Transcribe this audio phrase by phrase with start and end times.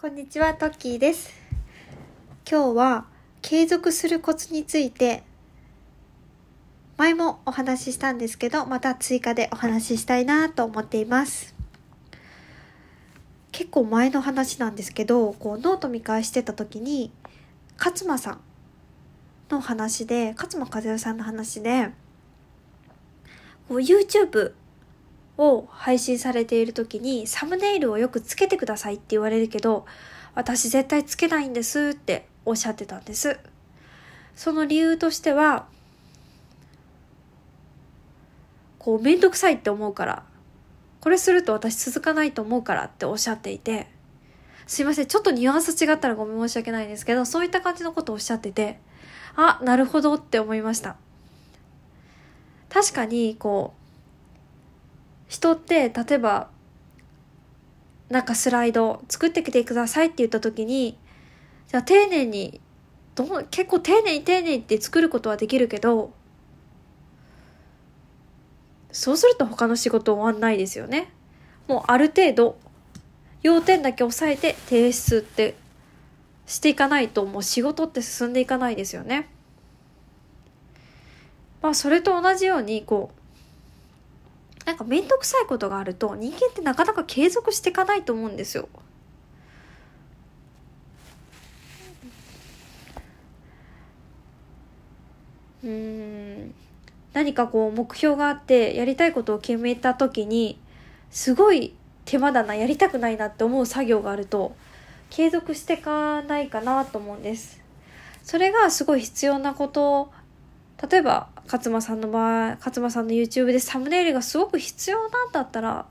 [0.00, 1.30] こんにちは、トッキーです。
[2.50, 3.04] 今日は
[3.42, 5.22] 継続するコツについて、
[6.96, 11.54] 前もお話ししたんですけど、また追加でお話ししたいなと思っています。
[13.52, 17.12] 結構前の話なんですけど、こうノート見返してた時に、
[17.76, 18.40] 勝間さん
[19.50, 21.90] の話で、勝間和代さんの話で、
[23.68, 24.54] こう YouTube
[25.40, 29.86] を配信されている時にサムネイルをよくつけてくださいって言われるけど
[30.34, 33.38] 私絶対つけないんですっておっしゃってたんです。
[34.36, 35.66] その理由としては
[38.78, 40.22] こうめんどくさいって思うから
[41.00, 43.88] これすると私続かないと思うからっておっしゃっていて
[44.66, 48.78] すいませんちょっとニュアンス違ったらごめん申し訳ないんですけどそういった感じのことをおっしゃってて
[49.36, 50.96] あなるほどって思いました。
[52.70, 53.79] 確かにこう
[55.30, 56.50] 人って例えば
[58.08, 60.98] なんかスライド作ってきてくださいって言った時に
[61.68, 62.60] じゃあ丁寧に
[63.14, 66.12] ど結構丁寧に丁寧にって作ることはできるけど
[68.90, 71.12] そうすると他の仕事終わんないですよね。
[71.68, 72.58] もうある程度
[73.44, 75.54] 要点だけ押さえて提出って
[76.44, 79.28] していかないともう仕事って進んでいかないですよね。
[81.62, 83.19] まあそれと同じようにこう
[84.66, 88.68] なんか面倒くさいことがあると人間ってなかなか継続していかないと思うんですよ。
[95.62, 96.54] うん
[97.12, 100.58] 何かこう目標があってやりたいことを決めた時に
[101.10, 104.54] すごい手間だなやりたくないなって思う作業があると
[105.10, 107.60] 継続していかないかなと思うんです。
[108.22, 110.10] それがすごい必要なこと
[110.88, 115.86] 例えば勝間さんの場合勝間さんの YouTube でサムネイルがすごく必要なんだったら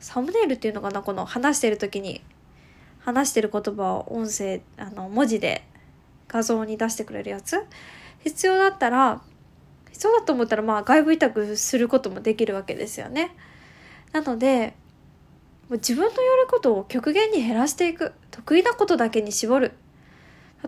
[0.00, 2.22] サムネイルっていうのかなこの話してる時に。
[3.04, 5.62] 話してる言葉を音声あの文字で
[6.26, 7.62] 画像に出してくれるやつ。
[8.20, 9.20] 必要だったら
[9.92, 13.36] 必要だと思ったらまあ外部委託することもできるわけですよね。
[14.12, 14.74] なので
[15.68, 18.12] もう自分のやることを極限に減らしていく。
[18.30, 19.72] 得意なことだけに絞る。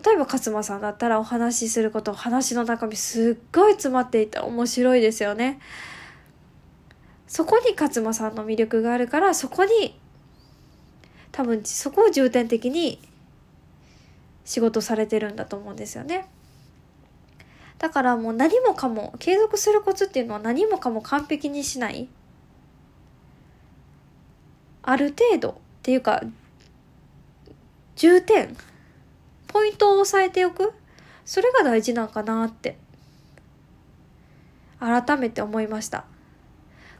[0.03, 5.59] 例えば勝間さんだったらお話しすること話の中身すっごい詰まっていて面白いですよね。
[7.27, 9.99] そこに勝間さんの魅力があるからそこに
[11.31, 12.99] 多分そこを重点的に
[14.45, 16.27] 仕事されてるんだと思うんですよね。
[17.79, 22.07] だからもう何もかも継続するコツっていうのは何もかも完璧にしない
[24.83, 25.53] ある程度っ
[25.83, 26.21] ていうか
[27.95, 28.55] 重点
[29.47, 30.73] ポイントを押さえておく？
[31.25, 32.77] それが大事なんかなって。
[34.79, 36.05] 改めて思いました。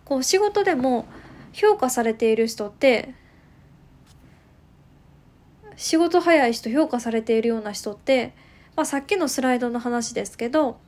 [0.03, 1.05] こう仕事でも
[1.53, 3.13] 評価されている人って
[5.75, 8.33] 仕事早い人評価されているような人って、
[8.75, 10.79] まあ、さっきのスライドの話ですけど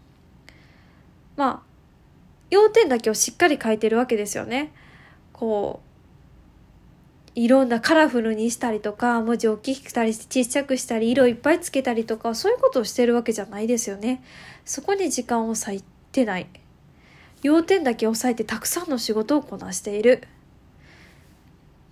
[1.36, 1.70] まあ
[2.50, 4.74] 要点だけをしっかり書いてるわけですよね。
[5.34, 5.89] こう
[7.36, 14.24] いろんなカラフルにしたりとか文字を大きくしたり小さくしたり色いっぱいつけたりとかそういうことをしてるわけじゃないですよね。
[14.66, 16.48] そこに時間を割いてない。
[17.42, 20.24] 要点だけ押さえてたくさんの仕事をこなしている。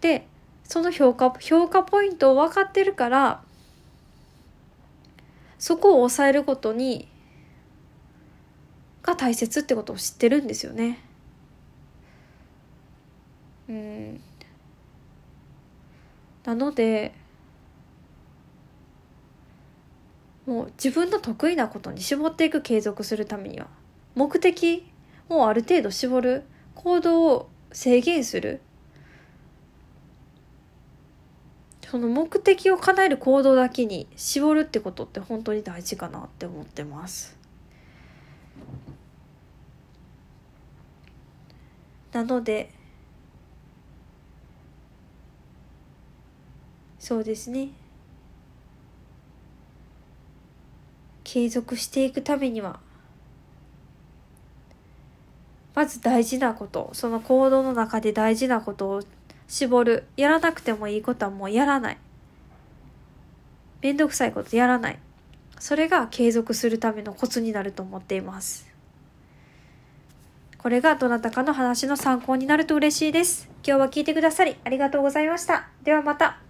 [0.01, 0.27] で
[0.63, 3.41] その評価評価ポイントを分かってるから
[5.57, 7.07] そこを抑えることに
[9.01, 10.99] が大切ってことを知ってるんですよね。
[13.69, 14.21] うん。
[16.47, 17.11] なので
[20.45, 23.67] もう自分の得意なことに絞っていく継続するためには
[24.15, 24.89] 目的
[25.27, 28.61] をある程度絞る行動を制限する
[31.85, 37.37] その目的を叶える行動だけに絞るってことって本当に大事かなって思ってます。
[42.13, 42.71] なので
[47.07, 47.69] そうですね。
[51.23, 52.81] 継続していくためには
[55.73, 59.03] まず大事なことその行動の中で大事なことを
[59.47, 60.03] 絞る。
[60.17, 61.97] やらなくてもいいことはもうやらない。
[63.81, 64.99] めんどくさいことやらない。
[65.59, 68.67] それが継続するためのコツになると思っています。
[70.57, 73.49] これがどなたかの話の参考になると嬉しいです。
[73.65, 75.69] 今日は聞いてくださりありがとうございました。
[75.85, 76.46] ではまた。